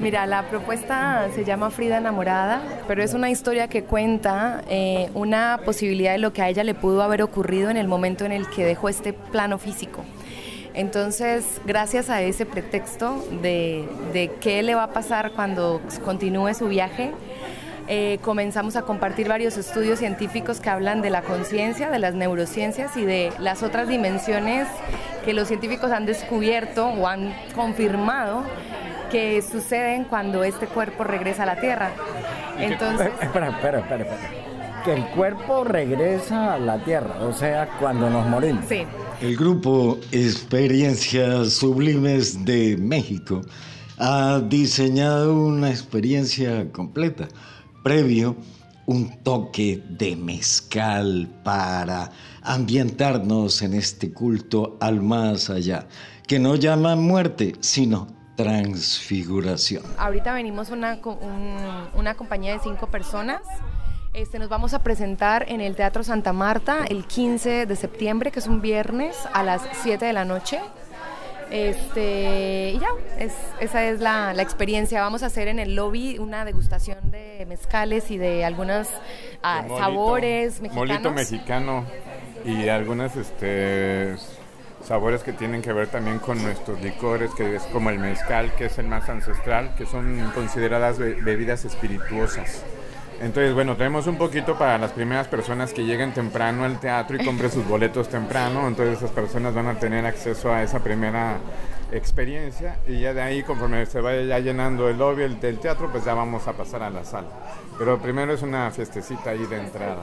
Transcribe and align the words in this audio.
Mira, 0.00 0.24
la 0.24 0.44
propuesta 0.44 1.28
se 1.34 1.44
llama 1.44 1.68
Frida 1.68 1.98
enamorada, 1.98 2.62
pero 2.88 3.02
es 3.02 3.12
una 3.12 3.28
historia 3.28 3.68
que 3.68 3.84
cuenta 3.84 4.62
eh, 4.70 5.10
una 5.12 5.60
posibilidad 5.62 6.12
de 6.12 6.18
lo 6.18 6.32
que 6.32 6.40
a 6.40 6.48
ella 6.48 6.64
le 6.64 6.72
pudo 6.72 7.02
haber 7.02 7.20
ocurrido 7.20 7.68
en 7.68 7.76
el 7.76 7.86
momento 7.86 8.24
en 8.24 8.32
el 8.32 8.48
que 8.48 8.64
dejó 8.64 8.88
este 8.88 9.12
plano 9.12 9.58
físico. 9.58 10.02
Entonces, 10.72 11.60
gracias 11.66 12.08
a 12.08 12.22
ese 12.22 12.46
pretexto 12.46 13.22
de, 13.42 14.30
qué 14.40 14.62
le 14.62 14.74
va 14.74 14.84
a 14.84 14.92
pasar 14.94 15.32
cuando 15.32 15.82
continúe 16.02 16.54
su 16.54 16.68
viaje, 16.68 17.10
eh, 17.86 18.18
comenzamos 18.22 18.76
a 18.76 18.82
compartir 18.82 19.28
varios 19.28 19.58
estudios 19.58 19.98
científicos 19.98 20.60
que 20.60 20.70
hablan 20.70 21.02
de 21.02 21.10
la 21.10 21.20
conciencia, 21.20 21.90
de 21.90 21.98
las 21.98 22.14
neurociencias 22.14 22.96
y 22.96 23.04
de 23.04 23.34
las 23.38 23.62
otras 23.62 23.86
dimensiones 23.86 24.66
que 25.26 25.34
los 25.34 25.48
científicos 25.48 25.90
han 25.90 26.06
descubierto 26.06 26.86
o 26.86 27.06
han 27.06 27.34
confirmado 27.54 28.44
que 29.10 29.42
suceden 29.42 30.04
cuando 30.04 30.44
este 30.44 30.66
cuerpo 30.66 31.04
regresa 31.04 31.42
a 31.42 31.46
la 31.46 31.60
Tierra. 31.60 31.92
Entonces... 32.58 33.10
Espera, 33.20 33.50
espera, 33.50 33.80
espera, 33.80 34.06
Que 34.84 34.94
el 34.94 35.04
cuerpo 35.08 35.64
regresa 35.64 36.54
a 36.54 36.58
la 36.58 36.82
Tierra, 36.84 37.16
o 37.22 37.32
sea, 37.32 37.68
cuando 37.78 38.08
nos 38.08 38.26
morimos. 38.28 38.64
Sí. 38.68 38.82
El 39.20 39.36
grupo 39.36 39.98
Experiencias 40.12 41.52
Sublimes 41.54 42.44
de 42.44 42.76
México 42.78 43.42
ha 43.98 44.40
diseñado 44.40 45.34
una 45.34 45.70
experiencia 45.70 46.70
completa, 46.72 47.28
previo 47.82 48.36
un 48.86 49.22
toque 49.22 49.82
de 49.88 50.16
mezcal 50.16 51.28
para 51.44 52.10
ambientarnos 52.42 53.62
en 53.62 53.74
este 53.74 54.12
culto 54.12 54.78
al 54.80 55.02
más 55.02 55.50
allá, 55.50 55.86
que 56.26 56.38
no 56.38 56.56
llama 56.56 56.96
muerte, 56.96 57.54
sino 57.60 58.19
transfiguración. 58.42 59.82
Ahorita 59.98 60.32
venimos 60.32 60.70
una, 60.70 60.98
una 61.94 62.14
compañía 62.14 62.52
de 62.52 62.60
cinco 62.60 62.86
personas. 62.88 63.42
Este, 64.12 64.38
nos 64.38 64.48
vamos 64.48 64.74
a 64.74 64.82
presentar 64.82 65.46
en 65.48 65.60
el 65.60 65.76
Teatro 65.76 66.02
Santa 66.02 66.32
Marta 66.32 66.84
el 66.88 67.04
15 67.04 67.66
de 67.66 67.76
septiembre, 67.76 68.32
que 68.32 68.40
es 68.40 68.48
un 68.48 68.60
viernes 68.60 69.16
a 69.32 69.42
las 69.42 69.62
7 69.82 70.04
de 70.04 70.12
la 70.12 70.24
noche. 70.24 70.60
Este, 71.50 72.72
y 72.74 72.78
ya, 72.78 72.88
es, 73.18 73.32
esa 73.58 73.84
es 73.84 74.00
la, 74.00 74.32
la, 74.34 74.42
experiencia. 74.42 75.00
Vamos 75.02 75.22
a 75.24 75.26
hacer 75.26 75.48
en 75.48 75.58
el 75.58 75.74
lobby 75.74 76.18
una 76.18 76.44
degustación 76.44 76.98
de 77.10 77.44
mezcales 77.48 78.10
y 78.10 78.18
de 78.18 78.44
algunos 78.44 78.88
ah, 79.42 79.64
sabores 79.66 80.60
mexicanos. 80.60 80.88
Molito 80.88 81.10
mexicano 81.12 81.86
y 82.44 82.68
algunas 82.68 83.16
este, 83.16 84.16
sabores 84.84 85.22
que 85.22 85.32
tienen 85.32 85.62
que 85.62 85.72
ver 85.72 85.88
también 85.88 86.18
con 86.18 86.42
nuestros 86.42 86.80
licores, 86.80 87.30
que 87.34 87.56
es 87.56 87.62
como 87.64 87.90
el 87.90 87.98
mezcal, 87.98 88.54
que 88.54 88.66
es 88.66 88.78
el 88.78 88.86
más 88.86 89.08
ancestral, 89.08 89.74
que 89.76 89.86
son 89.86 90.30
consideradas 90.34 90.98
bebidas 90.98 91.64
espirituosas. 91.64 92.64
Entonces, 93.20 93.52
bueno, 93.52 93.76
tenemos 93.76 94.06
un 94.06 94.16
poquito 94.16 94.56
para 94.56 94.78
las 94.78 94.92
primeras 94.92 95.28
personas 95.28 95.74
que 95.74 95.84
lleguen 95.84 96.14
temprano 96.14 96.64
al 96.64 96.80
teatro 96.80 97.16
y 97.20 97.24
compren 97.24 97.50
sus 97.50 97.66
boletos 97.68 98.08
temprano. 98.08 98.66
Entonces, 98.66 98.96
esas 98.96 99.10
personas 99.10 99.54
van 99.54 99.66
a 99.66 99.78
tener 99.78 100.06
acceso 100.06 100.50
a 100.50 100.62
esa 100.62 100.82
primera 100.82 101.38
experiencia 101.92 102.78
y 102.88 103.00
ya 103.00 103.12
de 103.12 103.20
ahí, 103.20 103.42
conforme 103.42 103.84
se 103.84 104.00
vaya 104.00 104.22
ya 104.22 104.38
llenando 104.38 104.88
el 104.88 104.96
lobby 104.96 105.28
del 105.34 105.58
teatro, 105.58 105.90
pues 105.92 106.02
ya 106.02 106.14
vamos 106.14 106.48
a 106.48 106.54
pasar 106.54 106.82
a 106.82 106.88
la 106.88 107.04
sala. 107.04 107.28
Pero 107.78 108.00
primero 108.00 108.32
es 108.32 108.40
una 108.40 108.70
fiestecita 108.70 109.30
ahí 109.30 109.44
de 109.44 109.58
entrada. 109.58 110.02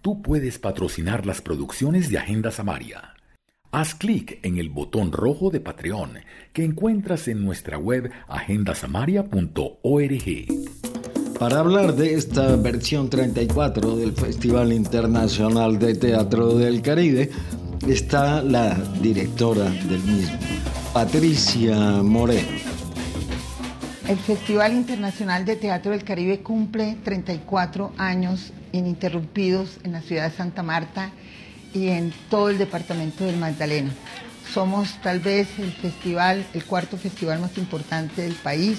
Tú 0.00 0.22
puedes 0.22 0.58
patrocinar 0.58 1.26
las 1.26 1.42
producciones 1.42 2.08
de 2.08 2.18
Agenda 2.18 2.50
Samaria. 2.50 3.17
Haz 3.70 3.94
clic 3.94 4.38
en 4.44 4.56
el 4.56 4.70
botón 4.70 5.12
rojo 5.12 5.50
de 5.50 5.60
Patreon 5.60 6.20
que 6.54 6.64
encuentras 6.64 7.28
en 7.28 7.44
nuestra 7.44 7.76
web 7.76 8.10
agendasamaria.org. 8.26 10.46
Para 11.38 11.58
hablar 11.58 11.94
de 11.94 12.14
esta 12.14 12.56
versión 12.56 13.10
34 13.10 13.96
del 13.96 14.12
Festival 14.12 14.72
Internacional 14.72 15.78
de 15.78 15.94
Teatro 15.94 16.54
del 16.54 16.80
Caribe, 16.80 17.30
está 17.86 18.42
la 18.42 18.74
directora 19.02 19.64
del 19.64 20.02
mismo, 20.02 20.38
Patricia 20.94 22.02
Moreno. 22.02 22.48
El 24.08 24.16
Festival 24.16 24.72
Internacional 24.72 25.44
de 25.44 25.56
Teatro 25.56 25.92
del 25.92 26.04
Caribe 26.04 26.40
cumple 26.40 26.96
34 27.04 27.92
años 27.98 28.54
ininterrumpidos 28.72 29.78
en 29.84 29.92
la 29.92 30.00
ciudad 30.00 30.30
de 30.30 30.36
Santa 30.36 30.62
Marta 30.62 31.12
y 31.74 31.88
en 31.88 32.12
todo 32.30 32.50
el 32.50 32.58
departamento 32.58 33.24
del 33.24 33.36
Magdalena. 33.36 33.90
Somos 34.52 35.00
tal 35.02 35.20
vez 35.20 35.48
el 35.58 35.72
festival, 35.72 36.46
el 36.54 36.64
cuarto 36.64 36.96
festival 36.96 37.38
más 37.40 37.56
importante 37.58 38.22
del 38.22 38.34
país 38.34 38.78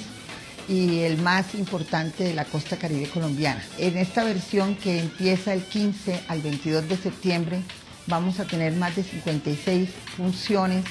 y 0.67 0.99
el 0.99 1.17
más 1.17 1.55
importante 1.55 2.23
de 2.23 2.33
la 2.33 2.45
costa 2.45 2.77
caribe 2.77 3.07
colombiana. 3.09 3.63
En 3.77 3.97
esta 3.97 4.23
versión 4.23 4.75
que 4.75 4.99
empieza 4.99 5.53
el 5.53 5.63
15 5.63 6.21
al 6.27 6.41
22 6.41 6.89
de 6.89 6.97
septiembre 6.97 7.61
vamos 8.07 8.39
a 8.39 8.45
tener 8.45 8.73
más 8.73 8.95
de 8.95 9.03
56 9.03 9.89
funciones 10.17 10.83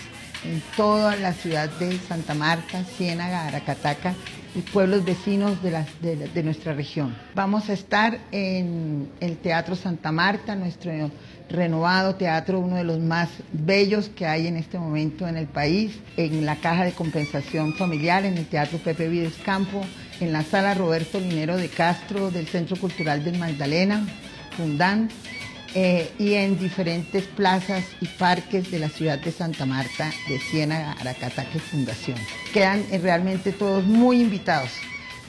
en 0.45 0.63
toda 0.77 1.17
la 1.17 1.33
ciudad 1.33 1.69
de 1.79 1.99
Santa 1.99 2.35
Marta, 2.35 2.85
Ciénaga, 2.85 3.47
Aracataca 3.47 4.15
y 4.55 4.61
pueblos 4.61 5.05
vecinos 5.05 5.59
de, 5.63 6.43
nuestra 6.43 6.73
región. 6.73 7.17
Vamos 7.35 7.69
a 7.69 7.73
estar 7.73 8.19
en 8.33 9.09
el 9.21 9.37
Teatro 9.37 9.77
Santa 9.77 10.13
Marta, 10.13 10.55
nuestro 10.55 11.11
renovado 11.51 12.15
teatro, 12.17 12.61
uno 12.61 12.77
de 12.77 12.85
los 12.85 12.99
más 12.99 13.31
bellos 13.53 14.11
que 14.11 14.27
hay 14.27 14.47
en 14.47 14.57
este 14.57 14.79
momento 14.79 15.27
en 15.27 15.37
el 15.37 15.47
país, 15.47 15.99
en 16.17 16.45
la 16.45 16.57
caja 16.57 16.85
de 16.85 16.93
compensación 16.93 17.75
familiar, 17.75 18.25
en 18.25 18.37
el 18.37 18.47
Teatro 18.47 18.79
Pepe 18.79 19.09
Vides 19.09 19.37
Campo, 19.45 19.83
en 20.21 20.33
la 20.33 20.43
sala 20.43 20.75
Roberto 20.75 21.21
Linero 21.21 21.57
de 21.57 21.69
Castro 21.69 22.31
del 22.31 22.47
Centro 22.47 22.77
Cultural 22.77 23.25
del 23.25 23.39
Magdalena, 23.39 24.07
Fundán, 24.57 25.09
eh, 25.75 26.11
y 26.19 26.35
en 26.35 26.59
diferentes 26.59 27.25
plazas 27.25 27.85
y 28.01 28.07
parques 28.07 28.71
de 28.71 28.79
la 28.79 28.89
ciudad 28.89 29.19
de 29.19 29.31
Santa 29.31 29.67
Marta, 29.67 30.11
de 30.29 30.39
Siena, 30.39 30.93
Aracataque 30.93 31.59
Fundación. 31.59 32.19
Quedan 32.53 32.85
eh, 32.91 32.99
realmente 32.99 33.53
todos 33.53 33.85
muy 33.85 34.21
invitados 34.21 34.71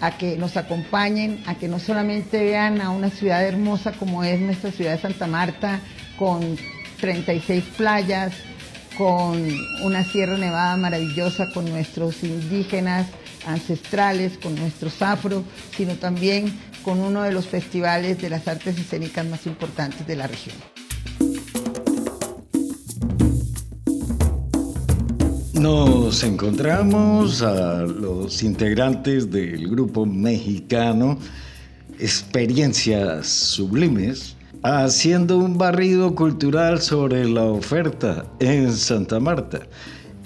a 0.01 0.17
que 0.17 0.37
nos 0.37 0.55
acompañen, 0.55 1.43
a 1.45 1.55
que 1.55 1.67
no 1.67 1.79
solamente 1.79 2.43
vean 2.43 2.79
a 2.79 2.89
una 2.89 3.09
ciudad 3.09 3.43
hermosa 3.43 3.91
como 3.91 4.23
es 4.23 4.39
nuestra 4.39 4.71
ciudad 4.71 4.93
de 4.93 5.01
Santa 5.01 5.27
Marta, 5.27 5.81
con 6.17 6.57
36 7.01 7.63
playas, 7.77 8.33
con 8.97 9.45
una 9.83 10.03
Sierra 10.03 10.37
Nevada 10.37 10.77
maravillosa, 10.77 11.51
con 11.53 11.69
nuestros 11.69 12.23
indígenas 12.23 13.07
ancestrales, 13.45 14.37
con 14.37 14.55
nuestros 14.55 15.01
afro, 15.01 15.43
sino 15.75 15.95
también 15.95 16.53
con 16.83 16.99
uno 16.99 17.23
de 17.23 17.31
los 17.31 17.47
festivales 17.47 18.21
de 18.21 18.29
las 18.29 18.47
artes 18.47 18.77
escénicas 18.77 19.25
más 19.25 19.45
importantes 19.45 20.05
de 20.07 20.15
la 20.15 20.27
región. 20.27 20.55
Nos 25.53 26.23
encontramos 26.23 27.41
a 27.41 27.81
los 27.81 28.43
integrantes 28.43 29.29
del 29.29 29.67
grupo 29.67 30.05
mexicano 30.05 31.17
Experiencias 31.99 33.27
Sublimes 33.27 34.37
haciendo 34.63 35.37
un 35.37 35.57
barrido 35.57 36.15
cultural 36.15 36.81
sobre 36.81 37.27
la 37.27 37.43
oferta 37.43 38.25
en 38.39 38.71
Santa 38.73 39.19
Marta 39.19 39.61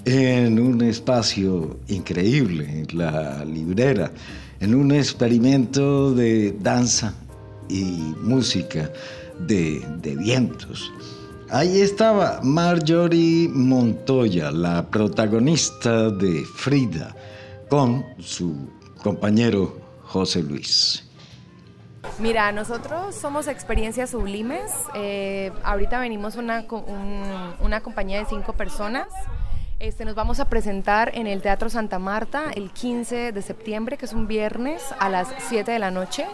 en 0.04 0.58
un 0.58 0.82
espacio 0.82 1.78
increíble, 1.88 2.86
la 2.92 3.44
librera, 3.44 4.10
en 4.60 4.74
un 4.74 4.92
experimento 4.92 6.12
de 6.14 6.52
danza 6.60 7.14
y 7.68 8.14
música 8.20 8.90
de, 9.38 9.82
vientos. 10.18 10.92
Ahí 11.50 11.80
estaba 11.80 12.40
Marjorie 12.42 13.48
Montoya, 13.48 14.50
la 14.50 14.86
protagonista 14.86 16.10
de 16.10 16.44
Frida, 16.44 17.14
con 17.68 18.04
su 18.18 18.68
compañero 19.02 19.78
José 20.02 20.42
Luis. 20.42 21.04
Mira, 22.18 22.52
nosotros 22.52 23.14
somos 23.14 23.48
Experiencias 23.48 24.10
Sublimes. 24.10 24.70
Eh, 24.94 25.50
ahorita 25.64 25.98
venimos 26.00 26.36
una, 26.36 26.66
una 27.60 27.80
compañía 27.82 28.18
de 28.18 28.26
cinco 28.26 28.52
personas. 28.52 29.08
Este, 29.84 30.06
nos 30.06 30.14
vamos 30.14 30.40
a 30.40 30.48
presentar 30.48 31.10
en 31.14 31.26
el 31.26 31.42
Teatro 31.42 31.68
Santa 31.68 31.98
Marta 31.98 32.44
el 32.54 32.70
15 32.70 33.32
de 33.32 33.42
septiembre, 33.42 33.98
que 33.98 34.06
es 34.06 34.14
un 34.14 34.26
viernes, 34.26 34.82
a 34.98 35.10
las 35.10 35.28
7 35.50 35.70
de 35.70 35.78
la 35.78 35.90
noche. 35.90 36.24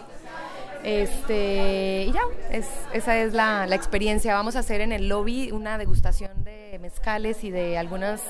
Este, 0.85 2.05
y 2.07 2.13
ya, 2.13 2.21
es, 2.49 2.69
esa 2.93 3.17
es 3.17 3.33
la, 3.33 3.67
la, 3.67 3.75
experiencia. 3.75 4.35
Vamos 4.35 4.55
a 4.55 4.59
hacer 4.59 4.79
en 4.79 4.93
el 4.93 5.09
lobby 5.09 5.51
una 5.51 5.77
degustación 5.77 6.31
de 6.45 6.79
mezcales 6.81 7.43
y 7.43 7.51
de 7.51 7.77
algunos 7.77 8.21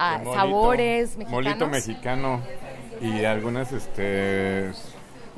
ah, 0.00 0.20
sabores 0.24 1.18
mexicanos. 1.18 1.30
Molito 1.30 1.68
mexicano 1.68 2.40
y 3.00 3.24
algunas 3.24 3.70
este, 3.70 4.72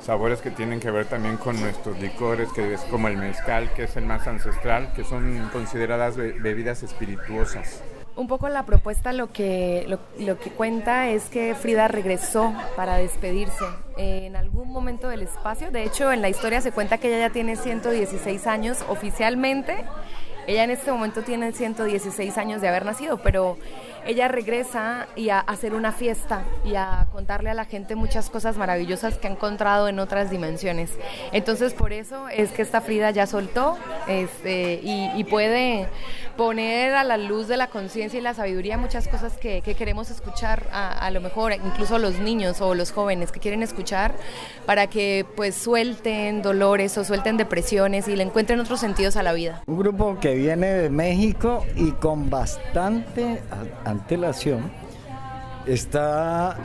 sabores 0.00 0.40
que 0.40 0.50
tienen 0.50 0.80
que 0.80 0.90
ver 0.90 1.04
también 1.10 1.36
con 1.36 1.60
nuestros 1.60 2.00
licores, 2.00 2.48
que 2.54 2.72
es 2.72 2.80
como 2.84 3.08
el 3.08 3.18
mezcal, 3.18 3.70
que 3.74 3.82
es 3.82 3.98
el 3.98 4.06
más 4.06 4.26
ancestral, 4.26 4.94
que 4.94 5.04
son 5.04 5.50
consideradas 5.52 6.16
bebidas 6.16 6.82
espirituosas. 6.82 7.82
Un 8.16 8.28
poco 8.28 8.48
la 8.48 8.64
propuesta 8.64 9.12
lo 9.12 9.30
que, 9.30 9.86
lo, 10.18 10.38
que 10.38 10.50
cuenta 10.50 11.08
es 11.08 11.24
que 11.28 11.54
Frida 11.54 11.86
regresó 11.86 12.54
para 12.74 12.96
despedirse 12.96 13.64
en 13.96 14.36
algún 14.36 14.70
momento 14.70 15.08
del 15.08 15.22
espacio. 15.22 15.70
De 15.70 15.82
hecho, 15.84 16.12
en 16.12 16.22
la 16.22 16.28
historia 16.28 16.60
se 16.60 16.72
cuenta 16.72 16.98
que 16.98 17.08
ella 17.08 17.28
ya 17.28 17.32
tiene 17.32 17.56
116 17.56 18.46
años 18.46 18.84
oficialmente. 18.88 19.84
Ella 20.46 20.64
en 20.64 20.70
este 20.70 20.92
momento 20.92 21.22
tiene 21.22 21.52
116 21.52 22.38
años 22.38 22.60
de 22.60 22.68
haber 22.68 22.84
nacido, 22.84 23.18
pero 23.18 23.56
ella 24.06 24.28
regresa 24.28 25.08
y 25.16 25.30
a 25.30 25.40
hacer 25.40 25.74
una 25.74 25.90
fiesta 25.90 26.44
y 26.64 26.76
a 26.76 27.08
contarle 27.12 27.50
a 27.50 27.54
la 27.54 27.64
gente 27.64 27.96
muchas 27.96 28.30
cosas 28.30 28.56
maravillosas 28.56 29.18
que 29.18 29.26
ha 29.26 29.30
encontrado 29.30 29.88
en 29.88 29.98
otras 29.98 30.30
dimensiones. 30.30 30.92
Entonces 31.32 31.74
por 31.74 31.92
eso 31.92 32.28
es 32.28 32.52
que 32.52 32.62
esta 32.62 32.80
Frida 32.80 33.10
ya 33.10 33.26
soltó 33.26 33.76
este, 34.06 34.80
y, 34.82 35.24
puede 35.26 35.88
poner 36.36 36.94
a 36.94 37.02
la 37.02 37.16
luz 37.16 37.48
de 37.48 37.56
la 37.56 37.66
conciencia 37.66 38.20
y 38.20 38.22
la 38.22 38.32
sabiduría 38.32 38.78
muchas 38.78 39.08
cosas 39.08 39.36
que, 39.36 39.60
queremos 39.76 40.10
escuchar 40.10 40.62
a, 40.70 41.10
lo 41.10 41.20
mejor 41.20 41.52
incluso 41.52 41.98
los 41.98 42.20
niños 42.20 42.60
o 42.60 42.76
los 42.76 42.92
jóvenes 42.92 43.32
que 43.32 43.40
quieren 43.40 43.64
escuchar 43.64 43.85
para 44.66 44.88
que 44.88 45.24
pues 45.36 45.54
suelten 45.54 46.42
dolores 46.42 46.98
o 46.98 47.04
suelten 47.04 47.36
depresiones 47.36 48.08
y 48.08 48.16
le 48.16 48.24
encuentren 48.24 48.58
otros 48.60 48.80
sentidos 48.80 49.16
a 49.16 49.22
la 49.22 49.32
vida. 49.32 49.62
Un 49.66 49.78
grupo 49.78 50.18
que 50.20 50.34
viene 50.34 50.66
de 50.66 50.90
México 50.90 51.64
y 51.76 51.92
con 51.92 52.28
bastante 52.28 53.42
antelación, 53.84 54.70
está 55.66 56.56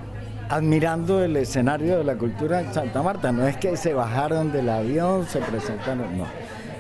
admirando 0.49 1.23
el 1.23 1.37
escenario 1.37 1.99
de 1.99 2.03
la 2.03 2.15
cultura 2.15 2.61
en 2.61 2.73
Santa 2.73 3.01
Marta. 3.01 3.31
No 3.31 3.47
es 3.47 3.57
que 3.57 3.77
se 3.77 3.93
bajaron 3.93 4.51
del 4.51 4.69
avión, 4.69 5.25
se 5.27 5.39
presentaron, 5.39 6.17
no. 6.17 6.25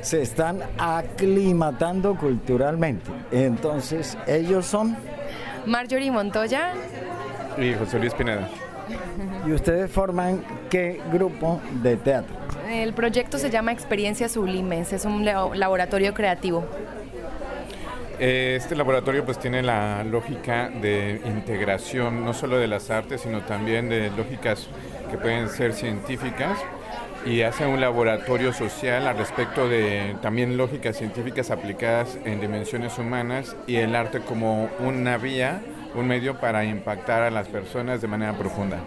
Se 0.01 0.21
están 0.21 0.59
aclimatando 0.77 2.15
culturalmente. 2.17 3.11
Entonces, 3.31 4.17
ellos 4.27 4.65
son... 4.65 4.97
Marjorie 5.65 6.11
Montoya. 6.11 6.73
Y 7.57 7.73
José 7.75 7.99
Luis 7.99 8.13
Pineda. 8.13 8.49
¿Y 9.45 9.51
ustedes 9.51 9.91
forman 9.91 10.43
qué 10.69 11.01
grupo 11.11 11.61
de 11.81 11.97
teatro? 11.97 12.35
El 12.69 12.93
proyecto 12.93 13.37
se 13.37 13.49
llama 13.49 13.71
Experiencias 13.71 14.33
Sublimes, 14.33 14.93
es 14.93 15.05
un 15.05 15.25
laboratorio 15.25 16.13
creativo. 16.13 16.65
Eh, 18.19 18.55
este 18.55 18.75
laboratorio 18.75 19.25
pues 19.25 19.39
tiene 19.39 19.63
la 19.63 20.03
lógica 20.03 20.69
de 20.69 21.21
integración 21.25 22.23
no 22.23 22.33
solo 22.33 22.57
de 22.57 22.67
las 22.67 22.91
artes, 22.91 23.21
sino 23.21 23.41
también 23.41 23.89
de 23.89 24.11
lógicas 24.11 24.67
que 25.09 25.17
pueden 25.17 25.49
ser 25.49 25.73
científicas 25.73 26.59
y 27.25 27.41
hace 27.41 27.65
un 27.65 27.81
laboratorio 27.81 28.53
social 28.53 29.07
al 29.07 29.17
respecto 29.17 29.67
de 29.67 30.15
también 30.21 30.57
lógicas 30.57 30.97
científicas 30.97 31.51
aplicadas 31.51 32.17
en 32.25 32.41
dimensiones 32.41 32.97
humanas 32.97 33.55
y 33.67 33.77
el 33.77 33.95
arte 33.95 34.21
como 34.21 34.69
una 34.79 35.17
vía, 35.17 35.61
un 35.95 36.07
medio 36.07 36.39
para 36.39 36.63
impactar 36.63 37.23
a 37.23 37.31
las 37.31 37.47
personas 37.47 38.01
de 38.01 38.07
manera 38.07 38.33
profunda. 38.33 38.79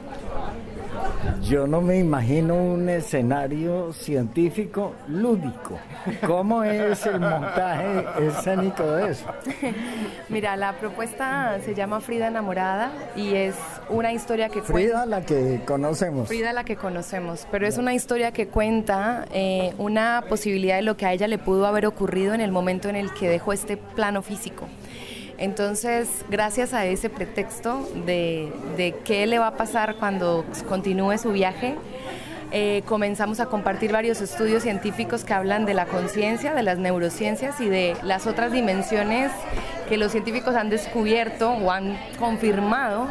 Yo 1.42 1.66
no 1.66 1.80
me 1.80 1.98
imagino 1.98 2.54
un 2.54 2.88
escenario 2.88 3.92
científico 3.92 4.94
lúdico. 5.08 5.78
¿Cómo 6.26 6.64
es 6.64 7.04
el 7.06 7.20
montaje 7.20 8.04
escénico 8.26 8.84
de 8.84 9.10
eso? 9.10 9.26
Mira, 10.28 10.56
la 10.56 10.72
propuesta 10.74 11.58
se 11.64 11.74
llama 11.74 12.00
Frida 12.00 12.28
enamorada 12.28 12.90
y 13.16 13.34
es 13.34 13.56
una 13.90 14.12
historia 14.12 14.48
que 14.48 14.62
Frida 14.62 15.04
la 15.04 15.22
que 15.22 15.60
conocemos. 15.66 16.28
Frida 16.28 16.52
la 16.52 16.64
que 16.64 16.76
conocemos, 16.76 17.46
pero 17.50 17.66
es 17.66 17.76
una 17.76 17.94
historia 17.94 18.32
que 18.32 18.48
cuenta 18.48 19.26
eh, 19.32 19.74
una 19.78 20.24
posibilidad 20.28 20.76
de 20.76 20.82
lo 20.82 20.96
que 20.96 21.06
a 21.06 21.12
ella 21.12 21.28
le 21.28 21.38
pudo 21.38 21.66
haber 21.66 21.86
ocurrido 21.86 22.32
en 22.32 22.40
el 22.40 22.52
momento 22.52 22.88
en 22.88 22.96
el 22.96 23.12
que 23.12 23.28
dejó 23.28 23.52
este 23.52 23.76
plano 23.76 24.22
físico. 24.22 24.66
Entonces, 25.38 26.08
gracias 26.30 26.74
a 26.74 26.86
ese 26.86 27.10
pretexto 27.10 27.88
de, 28.06 28.94
qué 29.04 29.26
le 29.26 29.38
va 29.38 29.48
a 29.48 29.56
pasar 29.56 29.96
cuando 29.96 30.44
continúe 30.68 31.18
su 31.18 31.32
viaje, 31.32 31.74
eh, 32.52 32.82
comenzamos 32.86 33.40
a 33.40 33.46
compartir 33.46 33.90
varios 33.90 34.20
estudios 34.20 34.62
científicos 34.62 35.24
que 35.24 35.34
hablan 35.34 35.66
de 35.66 35.74
la 35.74 35.86
conciencia, 35.86 36.54
de 36.54 36.62
las 36.62 36.78
neurociencias 36.78 37.60
y 37.60 37.68
de 37.68 37.96
las 38.02 38.28
otras 38.28 38.52
dimensiones 38.52 39.32
que 39.88 39.96
los 39.96 40.12
científicos 40.12 40.54
han 40.54 40.70
descubierto 40.70 41.50
o 41.50 41.70
han 41.72 41.98
confirmado 42.18 43.08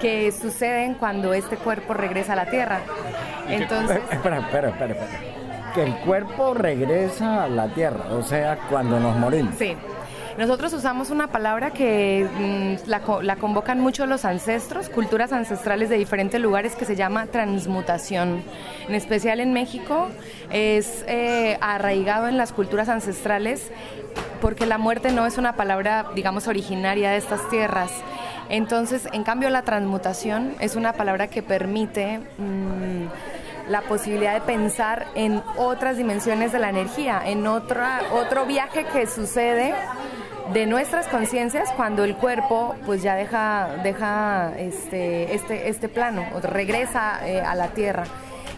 que 0.00 0.32
suceden 0.32 0.94
cuando 0.94 1.34
este 1.34 1.56
cuerpo 1.56 1.92
regresa 1.92 2.32
a 2.32 2.36
la 2.36 2.46
Tierra. 2.46 2.80
Entonces, 3.48 4.00
espera, 4.10 4.38
espera, 4.38 4.68
espera, 4.70 4.94
espera. 4.94 5.20
Que 5.74 5.82
el 5.82 5.94
cuerpo 5.96 6.54
regresa 6.54 7.44
a 7.44 7.48
la 7.48 7.68
Tierra, 7.68 8.06
o 8.12 8.22
sea, 8.22 8.58
cuando 8.70 8.98
nos 8.98 9.16
morimos. 9.16 9.54
Sí. 9.58 9.76
Nosotros 10.38 10.72
usamos 10.72 11.10
una 11.10 11.26
palabra 11.26 11.70
que 11.72 12.26
mm, 12.38 12.88
la, 12.88 13.36
convocan 13.36 13.80
mucho 13.80 14.06
los 14.06 14.24
ancestros, 14.24 14.88
culturas 14.88 15.32
ancestrales 15.32 15.88
de 15.88 15.96
diferentes 15.96 16.40
lugares, 16.40 16.76
que 16.76 16.84
se 16.84 16.96
llama 16.96 17.26
transmutación. 17.26 18.42
En 18.88 18.94
especial 18.94 19.40
en 19.40 19.52
México 19.52 20.08
es 20.50 21.04
eh, 21.08 21.58
arraigado 21.60 22.28
en 22.28 22.36
las 22.36 22.52
culturas 22.52 22.88
ancestrales 22.88 23.70
porque 24.40 24.66
la 24.66 24.78
muerte 24.78 25.12
no 25.12 25.26
es 25.26 25.36
una 25.36 25.54
palabra, 25.56 26.06
digamos, 26.14 26.46
originaria 26.46 27.10
de 27.10 27.18
estas 27.18 27.48
tierras. 27.50 27.90
Entonces, 28.48 29.06
en 29.12 29.22
cambio, 29.22 29.50
la 29.50 29.62
transmutación 29.62 30.54
es 30.60 30.76
una 30.76 30.92
palabra 30.92 31.28
que 31.28 31.42
permite... 31.42 32.20
Mm, 32.38 33.08
la 33.68 33.82
posibilidad 33.82 34.34
de 34.34 34.40
pensar 34.40 35.06
en 35.14 35.42
otras 35.56 35.96
dimensiones 35.96 36.50
de 36.50 36.58
la 36.58 36.70
energía, 36.70 37.22
en 37.24 37.46
otra, 37.46 38.00
otro 38.12 38.44
viaje 38.44 38.84
que 38.92 39.06
sucede 39.06 39.72
de 40.52 40.66
nuestras 40.66 41.06
conciencias 41.06 41.70
cuando 41.76 42.04
el 42.04 42.16
cuerpo 42.16 42.74
pues 42.86 43.02
ya 43.02 43.14
deja, 43.14 43.76
deja 43.82 44.52
este, 44.58 45.34
este, 45.34 45.68
este 45.68 45.88
plano, 45.88 46.24
o 46.34 46.40
regresa 46.40 47.26
eh, 47.26 47.40
a 47.40 47.54
la 47.54 47.68
tierra. 47.68 48.04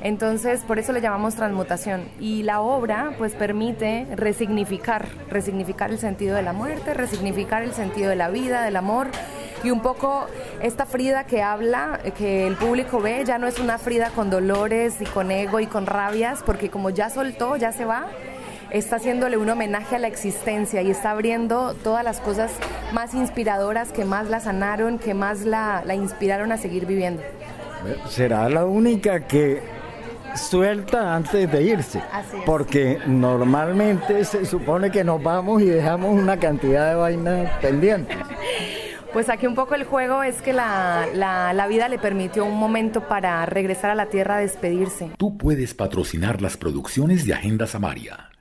Entonces, 0.01 0.63
por 0.63 0.81
eso 0.81 0.93
le 0.93 1.01
llamamos 1.01 1.37
transmutación. 1.37 2.09
Y 2.19 2.43
la 2.43 2.61
obra, 2.61 3.15
pues, 3.19 3.35
permite 3.35 4.09
resignificar, 4.17 5.07
resignificar 5.31 5.93
el 5.93 5.99
sentido 5.99 6.35
de 6.35 6.43
la 6.43 6.53
muerte, 6.53 6.93
resignificar 6.93 7.63
el 7.63 7.73
sentido 7.73 8.11
de 8.11 8.17
la 8.17 8.29
vida, 8.29 8.65
del 8.65 8.75
amor. 8.75 9.09
Y 9.63 9.71
un 9.71 9.81
poco 9.81 10.27
esta 10.61 10.87
Frida 10.87 11.25
que 11.25 11.41
habla, 11.41 12.01
que 12.19 12.49
el 12.49 12.57
público 12.57 13.01
ve, 13.01 13.23
ya 13.25 13.39
no 13.39 13.47
es 13.47 13.61
una 13.61 13.79
Frida 13.79 14.11
con 14.11 14.29
dolores 14.29 15.01
y 15.01 15.05
con 15.05 15.31
ego 15.31 15.61
y 15.61 15.67
con 15.67 15.87
rabias, 15.87 16.43
porque 16.45 16.69
como 16.69 16.91
ya 16.91 17.09
soltó, 17.09 17.55
ya 17.57 17.71
se 17.71 17.85
va, 17.85 18.07
está 18.73 18.97
haciéndole 18.97 19.37
un 19.37 19.49
homenaje 19.51 19.97
a 19.97 19.99
la 19.99 20.09
existencia 20.09 20.81
y 20.83 20.91
está 20.91 21.11
abriendo 21.11 21.75
todas 21.75 22.03
las 22.03 22.21
cosas 22.21 22.51
más 22.93 23.15
inspiradoras 23.15 23.93
que 23.93 24.05
más 24.05 24.29
la 24.29 24.41
sanaron, 24.41 24.99
que 24.99 25.15
más 25.15 25.43
la, 25.43 25.85
inspiraron 25.95 26.53
a 26.53 26.57
seguir 26.57 26.87
viviendo. 26.87 27.23
Será 28.09 28.49
la 28.49 28.65
única 28.65 29.27
que 29.27 29.61
suelta 30.35 31.15
antes 31.15 31.51
de 31.53 31.63
irse, 31.63 32.01
porque 32.47 32.99
normalmente 33.07 34.25
se 34.25 34.47
supone 34.47 34.91
que 34.91 35.05
nos 35.05 35.23
vamos 35.23 35.61
y 35.61 35.67
dejamos 35.67 36.19
una 36.19 36.39
cantidad 36.39 36.91
de 36.91 36.95
vainas 36.95 37.51
pendientes. 37.61 38.17
Pues 39.13 39.29
aquí 39.29 39.47
un 39.47 39.55
poco 39.55 39.75
el 39.75 39.85
juego 39.85 40.23
es 40.23 40.41
que 40.41 40.55
la, 40.55 41.07
la, 41.13 41.67
vida 41.67 41.89
le 41.89 41.99
permitió 41.99 42.47
un 42.47 42.57
momento 42.57 43.07
para 43.09 43.45
regresar 43.45 43.91
a 43.91 43.95
la 43.95 44.07
tierra 44.07 44.37
a 44.37 44.39
despedirse. 44.39 45.11
Tú 45.19 45.37
puedes 45.37 45.75
patrocinar 45.75 46.41
las 46.41 46.57
producciones 46.57 47.27
de 47.27 47.35
Agenda 47.35 47.67
Samaria. 47.67 48.32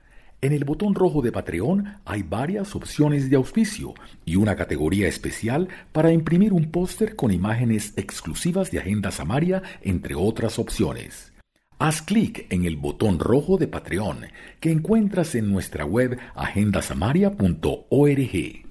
En 0.44 0.52
el 0.52 0.64
botón 0.64 0.96
rojo 0.96 1.22
de 1.22 1.30
Patreon 1.30 1.98
hay 2.04 2.24
varias 2.24 2.74
opciones 2.74 3.30
de 3.30 3.36
auspicio 3.36 3.94
y 4.24 4.34
una 4.34 4.56
categoría 4.56 5.06
especial 5.06 5.68
para 5.92 6.10
imprimir 6.10 6.52
un 6.52 6.72
póster 6.72 7.14
con 7.14 7.30
imágenes 7.30 7.92
exclusivas 7.96 8.72
de 8.72 8.80
Agenda 8.80 9.12
Samaria, 9.12 9.62
entre 9.82 10.16
otras 10.16 10.58
opciones. 10.58 11.32
Haz 11.78 12.02
clic 12.02 12.48
en 12.50 12.64
el 12.64 12.76
botón 12.76 13.20
rojo 13.20 13.56
de 13.56 13.68
Patreon 13.68 14.22
que 14.58 14.72
encuentras 14.72 15.36
en 15.36 15.48
nuestra 15.48 15.84
web 15.84 16.18
agendasamaria.org. 16.34 18.66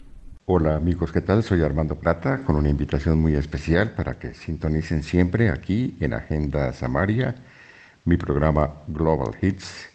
Hola 0.48 0.76
amigos, 0.76 1.14
¿qué 1.14 1.22
tal? 1.22 1.42
Soy 1.42 1.62
Armando 1.62 1.96
Plata 1.96 2.44
con 2.44 2.58
una 2.58 2.68
invitación 2.68 3.22
muy 3.22 3.36
especial 3.36 3.96
para 3.96 4.20
que 4.20 4.34
sintonicen 4.34 5.04
siempre 5.04 5.50
aquí 5.50 5.96
en 6.02 6.16
Agenda 6.16 6.74
Samaria, 6.74 7.36
mi 8.04 8.18
programa 8.18 8.82
Global 8.90 9.38
Hits, 9.42 9.91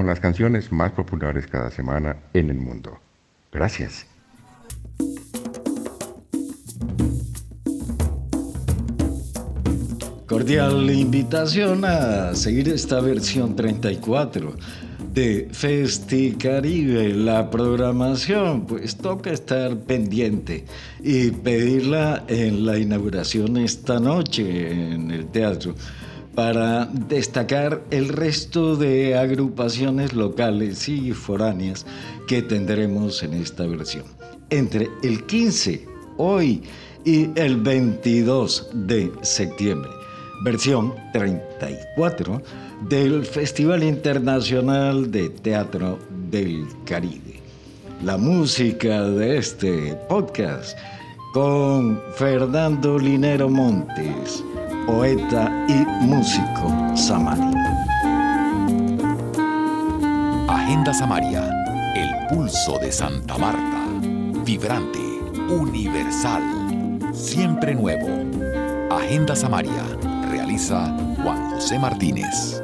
con 0.00 0.06
las 0.06 0.18
canciones 0.18 0.72
más 0.72 0.92
populares 0.92 1.46
cada 1.46 1.70
semana 1.70 2.16
en 2.32 2.48
el 2.48 2.56
mundo. 2.56 2.98
Gracias. 3.52 4.06
Cordial 10.26 10.88
invitación 10.88 11.84
a 11.84 12.34
seguir 12.34 12.70
esta 12.70 13.02
versión 13.02 13.54
34 13.54 14.56
de 15.12 15.48
Festi 15.52 16.32
Caribe, 16.32 17.10
la 17.10 17.50
programación, 17.50 18.64
pues 18.64 18.96
toca 18.96 19.32
estar 19.32 19.76
pendiente 19.80 20.64
y 21.02 21.30
pedirla 21.30 22.24
en 22.26 22.64
la 22.64 22.78
inauguración 22.78 23.58
esta 23.58 24.00
noche 24.00 24.92
en 24.94 25.10
el 25.10 25.26
teatro 25.26 25.74
para 26.40 26.86
destacar 26.86 27.82
el 27.90 28.08
resto 28.08 28.74
de 28.74 29.14
agrupaciones 29.14 30.14
locales 30.14 30.88
y 30.88 31.12
foráneas 31.12 31.84
que 32.26 32.40
tendremos 32.40 33.22
en 33.22 33.34
esta 33.34 33.66
versión. 33.66 34.04
Entre 34.48 34.88
el 35.02 35.26
15, 35.26 35.86
hoy, 36.16 36.62
y 37.04 37.28
el 37.38 37.58
22 37.58 38.70
de 38.72 39.12
septiembre, 39.20 39.90
versión 40.42 40.94
34 41.12 42.40
del 42.88 43.26
Festival 43.26 43.82
Internacional 43.82 45.10
de 45.10 45.28
Teatro 45.28 45.98
del 46.30 46.64
Caribe. 46.86 47.38
La 48.02 48.16
música 48.16 49.02
de 49.02 49.36
este 49.36 49.94
podcast 50.08 50.74
con 51.34 52.00
Fernando 52.14 52.98
Linero 52.98 53.50
Montes, 53.50 54.42
poeta 54.90 55.48
y 55.68 55.86
músico 56.04 56.96
samario. 56.96 57.56
Agenda 60.48 60.92
Samaria, 60.92 61.48
el 61.94 62.26
pulso 62.28 62.76
de 62.80 62.90
Santa 62.90 63.38
Marta, 63.38 63.86
vibrante, 64.44 64.98
universal, 65.48 66.42
siempre 67.12 67.74
nuevo. 67.74 68.08
Agenda 68.90 69.36
Samaria, 69.36 69.84
realiza 70.28 70.96
Juan 71.22 71.50
José 71.52 71.78
Martínez. 71.78 72.60